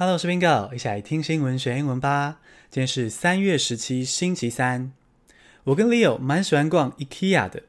[0.00, 2.38] Hello，我是 Bingo，一起来听新闻学英文吧。
[2.70, 4.92] 今天是三月十七，星期三。
[5.64, 7.64] 我跟 Leo 蛮喜欢逛 IKEA 的，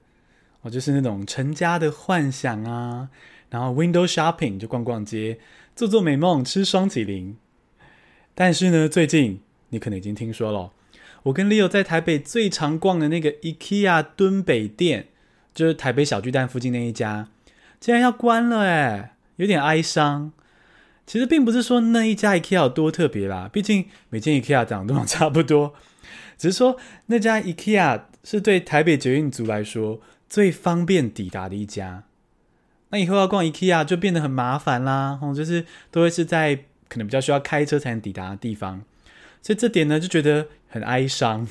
[0.61, 3.09] 我就是那种成家的幻想啊。
[3.49, 5.39] 然后 Window Shopping 就逛逛街，
[5.75, 7.35] 做做美梦，吃双麒麟。
[8.35, 10.71] 但是呢，最近你可能已经听说了，
[11.23, 15.07] 我跟 Leo 在台北最常逛的那个 IKEA 敦北店，
[15.55, 17.29] 就是台北小巨蛋附近那一家，
[17.79, 20.31] 竟然要关了哎，有点哀伤。
[21.09, 25.73] 其实并不是说那一家 IKEA 有多特别啦，毕竟每间 IKEA 长得都差不多。
[26.37, 26.77] 只是说
[27.07, 32.03] 那家 IKEA 是对台北捷运族来说最方便抵达的一家。
[32.89, 36.55] 那以后要逛 IKEA 就变得很麻烦啦，哦，就是都会是在
[36.87, 38.83] 可能比较需要开车才能抵达的地方。
[39.41, 41.47] 所以这点呢就觉得很哀伤。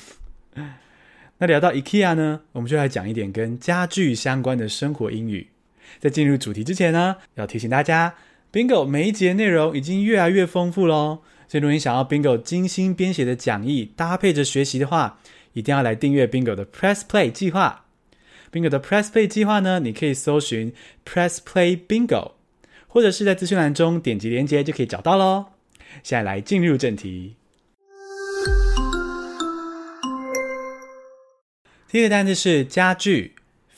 [1.38, 5.48] 那聊到 IKEA 呢，我们就来讲一点跟家具相关的生活英语。
[5.98, 8.14] 在进入主题之前呢，要提醒大家。
[8.50, 15.20] Bingo 每一节内容已经越来越丰富喽，所以如果你想要 Bingo 精心编写的讲义搭配着学习的话，
[15.52, 17.84] 一定要来订阅 Bingo 的 Press Play 计划。
[18.50, 20.72] Bingo 的 Press Play 计划呢，你可以搜寻
[21.04, 22.32] Press Play Bingo，
[22.86, 25.48] 或者是在资讯栏中点击链接就可以找到喽。
[26.02, 27.36] 现在来进入正题。
[31.90, 33.34] 第一个单词是家具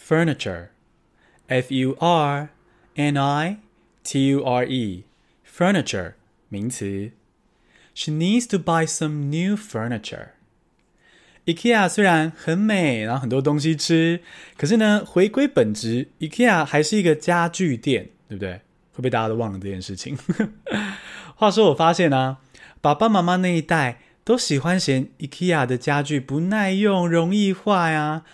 [0.09, 2.51] ，Furniture，F U R
[2.95, 3.57] N I。
[4.05, 5.05] T-U-R-E,
[5.47, 6.15] furniture,
[6.49, 7.13] 名词。
[7.95, 10.29] She needs to buy some new furniture.
[11.47, 14.21] IKEA 虽然很美，然后很多东西吃，
[14.57, 18.53] 可是呢，回归本质，IKEA 还是一个家具店，对不对？
[18.93, 20.17] 会不会大家都忘了这件事情？
[21.35, 22.39] 话说，我发现啊，
[22.81, 28.25] 爸爸妈妈那一代都喜欢嫌 IKEA 的家具不耐用、容易坏啊，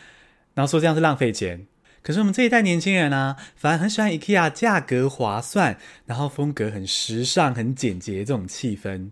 [0.54, 1.66] 然后说这样是浪费钱。
[2.06, 9.10] 可是我们这一代年轻人呢、反而很喜欢 IKEA，价格划算，然后风格很时尚、很简洁这种气氛。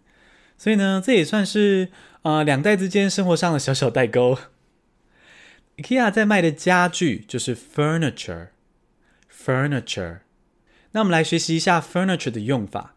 [0.56, 1.88] 所以呢，这也算是、
[2.22, 4.38] 呃、两代之间生活上的小小代沟。
[5.78, 10.18] IKEA 在卖的家具就是 furniture，furniture。
[10.92, 12.94] 那我们来学习一下 furniture 的用法。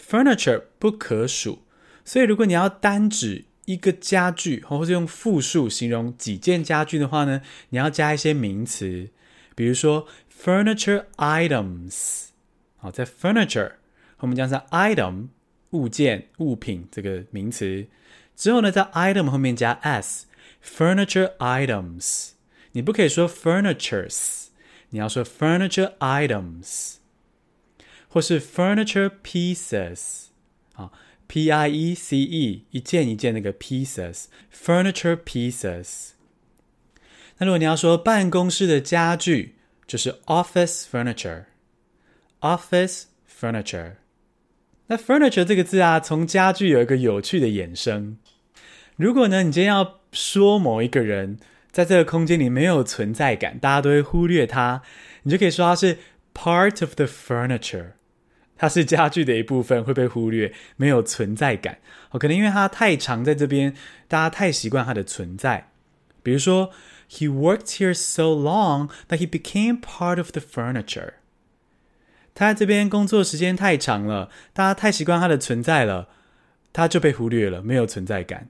[0.00, 1.64] furniture 不可数，
[2.04, 9.10] 所以如果你要单指一个家具，或者用复数形容几件家具的话呢，你要加一些名词。
[9.54, 12.28] 比如说 furniture items，
[12.76, 13.72] 好，在 furniture
[14.16, 15.28] 后面加上 item
[15.70, 17.86] 物件、物品这个名词
[18.34, 22.30] 之后呢，在 item 后面加 s，furniture items。
[22.72, 24.46] 你不可以说 furnitures，
[24.90, 26.94] 你要说 furniture items，
[28.08, 30.28] 或是 furniture pieces，
[30.74, 30.90] 啊
[31.26, 36.12] ，p i e c e 一件一件那个 pieces，furniture pieces。
[37.42, 39.56] 那如果你要说办公室的家具，
[39.88, 43.94] 就是 office furniture，office furniture。
[44.86, 48.16] 那 furniture 这个字啊，从家具有一个有趣的衍生。
[48.94, 51.40] 如果呢，你今天要说某一个人
[51.72, 54.82] 在这个空间里没有存在感，大家都会忽略他，
[55.24, 55.98] 你就可以说他是
[56.32, 57.94] part of the furniture，
[58.56, 61.78] 它是家具的一部分，会被忽略，没有存在感。
[62.10, 63.74] 哦，可能因为它太常在这边，
[64.06, 65.72] 大家太习惯它的存在。
[66.22, 66.70] 比如说。
[67.11, 71.13] He worked here so long that he became part of the furniture.
[72.33, 76.09] 他在这边工作时间太长了，大家太习惯他的存在了，
[76.71, 78.49] 他就被忽略了，没有存在感，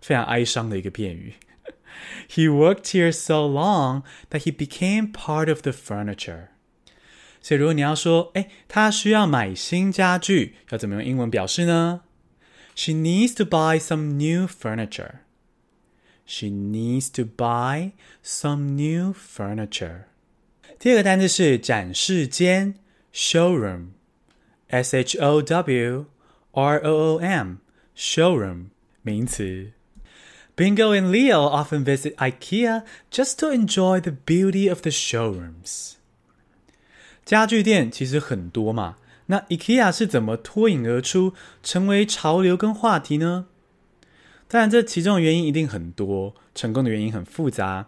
[0.00, 1.34] 非常哀伤的一个片语。
[2.28, 6.48] He worked here so long that he became part of the furniture.
[7.40, 12.02] 所以如果你要说，哎，他需要买新家具，要怎么用英文表示呢？
[12.76, 15.20] She needs to buy some new furniture.
[16.26, 20.04] She needs to buy some new furniture.
[20.78, 22.74] 第二个单词是展示间，
[23.12, 26.06] showroom，s h o w
[26.52, 28.66] r o o m，showroom
[29.02, 29.72] 名词。
[30.54, 35.94] Bingo and Leo often visit IKEA just to enjoy the beauty of the showrooms.
[37.24, 41.32] 家具店其实很多嘛，那 IKEA 是怎么脱颖而出，
[41.62, 43.46] 成为潮流跟话题呢？
[44.53, 47.87] 当然，这其中的原因一定很多，成功的原因很复杂。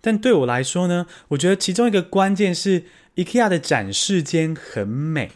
[0.00, 2.84] 但对我来说呢，我觉得其中一个关键是
[3.16, 5.32] IKEA 的展示间很美。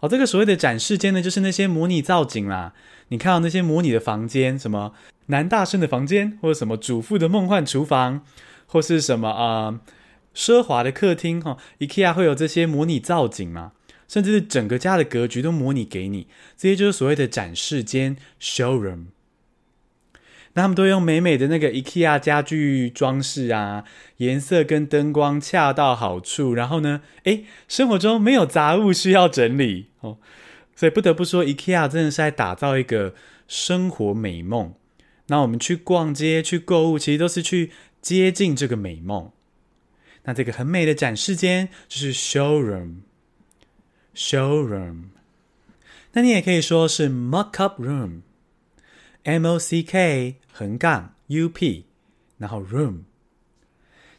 [0.00, 2.74] 哦，这个所谓的展示间呢，就是那些模拟造景啦。
[3.08, 4.92] 你看到那些模拟的房间，什么
[5.28, 8.22] 男大生的房间，或者什么主妇的梦幻厨房，
[8.66, 9.80] 或是什么啊、
[10.34, 13.72] 奢华的客厅哈、IKEA 会有这些模拟造景嘛，
[14.06, 16.26] 甚至是整个家的格局都模拟给你。
[16.58, 19.06] 这些就是所谓的展示间 （showroom）。
[20.54, 23.84] 那他们都用美美的那个 IKEA 家具装饰啊，
[24.16, 26.54] 颜色跟灯光恰到好处。
[26.54, 30.18] 然后呢，诶，生活中没有杂物需要整理哦，
[30.74, 33.14] 所以不得不说，IKEA 真的是在打造一个
[33.46, 34.74] 生活美梦。
[35.28, 37.70] 那我们去逛街、去购物，其实都是去
[38.02, 39.30] 接近这个美梦。
[40.24, 45.04] 那这个很美的展示间就是 showroom，showroom。
[46.12, 48.22] 那你也可以说是 mock up room
[49.24, 51.84] M O C K 横杠 U-P，
[52.38, 53.00] 然后 room。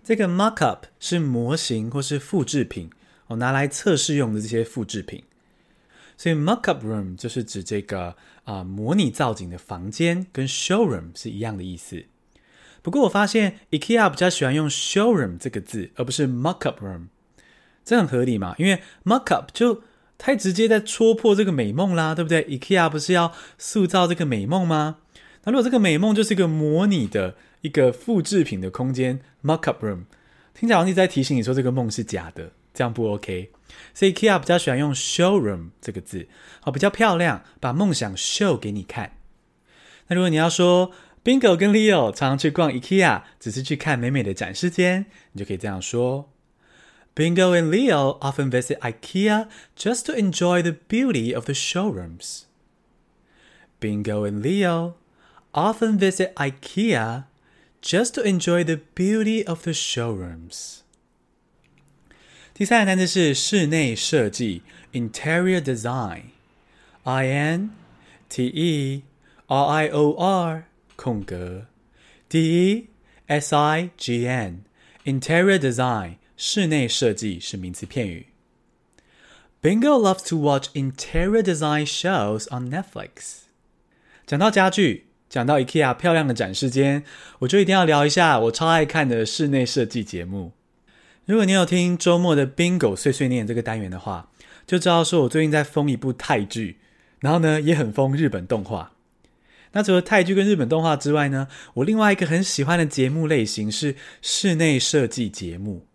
[0.03, 2.89] 这个 mock-up 是模型或是复制品，
[3.27, 5.23] 哦，拿来测试用的这些复制品。
[6.17, 12.05] 所以 mock-up room 就是指这个啊、模拟造景的房间，跟 showroom 是一样的意思。
[12.83, 17.07] 不过我发现 IKEA 比较喜欢用 showroom 这个字，而不是 mock-up room，
[17.83, 18.55] 这很合理嘛？
[18.57, 19.83] 因为 mock-up 就
[20.21, 24.97] 太直接在戳破这个美梦啦，对不对？IKEA 不是要塑造这个美梦吗？
[25.45, 30.03] 那如果这个美梦就是一个模拟的一个复制品的空间 mock-up room，
[30.53, 33.49] 听起来好像在提醒你说这个梦是假的，这样不 OK。
[33.95, 36.27] 所以 IKEA 比较喜欢用 showroom 这个字，
[36.59, 39.13] 好，比较漂亮，把梦想 show 给你看。
[40.07, 40.91] 那如果你要说
[41.23, 46.30] ，Bingo 跟 Leo 常常去逛 IKEA，只是去看美美的展示间，你就可以这样说
[47.14, 52.46] ：Bingo and Leo often visit IKEA just to enjoy the beauty of the showrooms.
[53.80, 54.94] Bingo and Leo
[55.52, 57.24] often visit IKEA
[57.80, 60.80] just to enjoy the beauty of the showrooms.
[62.52, 64.62] 第三个单词是室内设计
[64.92, 67.70] （Interior Design），I N
[68.28, 69.02] T E
[69.46, 70.64] R I O R。
[70.96, 71.66] 空格，
[72.30, 72.88] D E
[73.26, 78.25] S I G N，Interior Design， 室内设计是名词片语。
[79.61, 83.41] Bingo loves to watch interior design shows on Netflix。
[84.25, 87.03] 讲到家具，讲到 IKEA 漂亮的展示间，
[87.41, 90.53] 我就一定要聊一下我超爱看的室内设计节目。
[91.25, 94.31] 如果你有听周末的 Bingo 碎碎念这个单元的话，
[94.65, 96.79] 就知道说我最近在疯一部泰剧，
[97.19, 98.93] 然后呢也很疯日本动画。
[99.73, 105.85] 那除了泰剧跟日本动画之外呢，我另外一个很喜欢的节目类型是室内设计节目。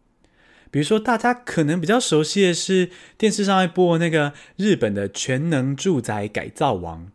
[0.71, 7.11] 比如说，大家可能比较熟悉的是电视上在播那个日本的全能住宅改造王，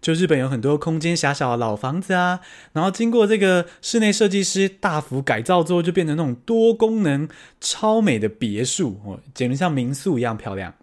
[0.00, 2.40] 就日本有很多空间狭小的老房子啊，
[2.72, 7.28] 然后经过这个室内设计师大幅改造之后，就变成那种多功能
[7.60, 10.74] 超美的别墅哦，简直像民宿一样漂亮。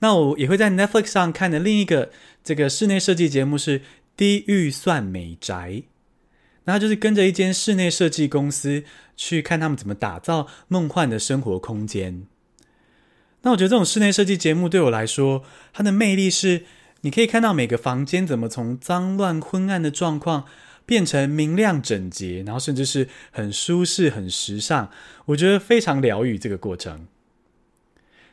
[0.00, 2.10] 那我也会在 Netflix 上看的另一个
[2.42, 3.82] 这个室内设计节目是。
[4.16, 5.82] 低预算美宅，
[6.64, 8.84] 那就是跟着一间室内设计公司
[9.16, 12.26] 去看他们怎么打造梦幻的生活空间。
[13.42, 16.64] 那我觉得这种室内设计节目对我来说，它的魅力是
[17.02, 20.46] 你可以看到每个房间怎么从脏乱昏暗的状况
[20.86, 24.90] 变成明亮整洁，然后甚至是很舒适、很时尚。
[25.26, 27.06] 我觉得非常疗愈这个过程。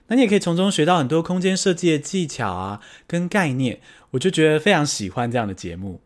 [0.07, 3.81] 那你也可以从中学到很多空间设计的技巧啊，跟概念，
[4.11, 6.01] 我就觉得非常喜欢这样的节目。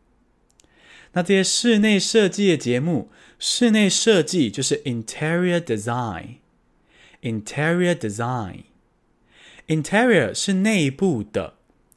[1.16, 3.10] 那这些室内设计的节目，
[3.40, 11.54] 室内设计就是 interior design，interior design，interior 是内部的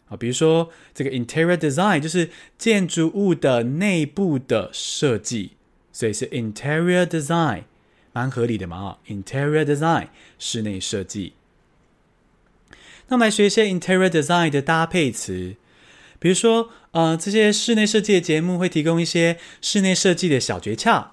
[0.08, 5.54] 啊，比如说这个 interior design 就是建筑物的内部的设计，
[5.92, 7.64] 所以是 interior design，
[8.12, 11.32] 蛮合理的嘛啊，interior design 室内设计。
[13.08, 15.56] 那我们来学一些 interior design 的搭配词，
[16.18, 21.10] 比如说，呃，这些室内设计的节目会提供一些室内设计的小诀窍。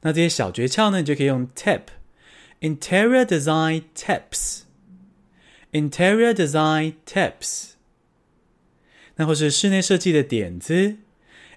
[0.00, 7.68] 那这些小诀窍呢，你就可以用 tip，interior design tips，interior design tips。
[9.16, 10.96] 那或是室内设计的点子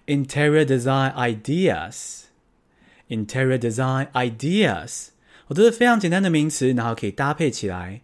[0.06, 5.08] ，interior design ideas，interior design ideas，
[5.48, 8.02] 我都是非常简单的名词，然后可以搭配起来。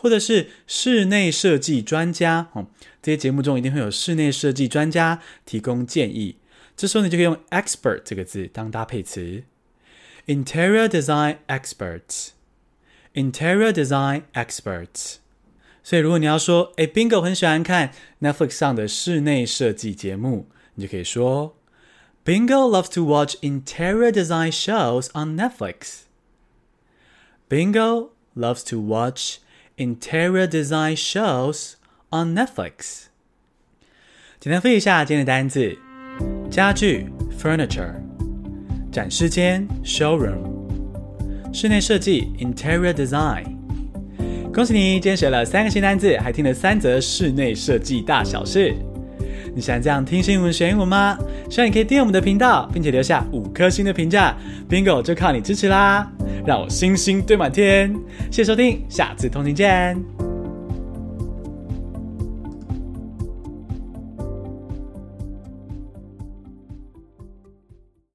[0.00, 2.68] 或者是室内设计专家哦，
[3.02, 6.36] 这些节目中一定会有室内设计专家提供建议。
[6.74, 9.42] 这时候你就可以用 expert 这个字当搭配词
[10.26, 15.16] ，interior design experts，interior design experts。
[15.82, 17.92] 所以如果你要说，诶，Bingo 很喜欢看
[18.22, 21.58] Netflix 上的室内设计节目，你就可以说
[22.24, 26.04] ，Bingo loves to watch interior design shows on Netflix。
[27.50, 29.40] Bingo loves to watch
[29.80, 31.76] Interior design shows
[32.10, 33.04] on Netflix。
[34.38, 35.74] 简单复习一下今天的单字：
[36.50, 37.08] 家具
[37.40, 37.94] （furniture）、
[38.92, 40.36] 展示间 （showroom）、
[41.50, 43.46] 室内设计 （interior design）。
[44.52, 48.74] 恭喜你，今天学了三个新单字，还听了三则室内设计大小事。
[49.54, 51.18] 你喜欢这样听新闻学英文吗？
[51.48, 54.36] 希望你可以订阅我们的频道，并且留下五颗星的评价。
[54.68, 56.12] Bingo 就靠你支持啦！
[56.46, 57.92] 让我星星堆满天！
[58.30, 60.19] 谢谢收听，下次通勤见。